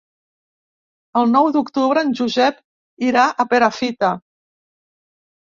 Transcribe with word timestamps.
El 1.21 1.29
nou 1.33 1.49
d'octubre 1.55 2.03
en 2.07 2.15
Josep 2.21 2.57
irà 3.11 3.27
a 3.29 3.47
Perafita. 3.53 4.11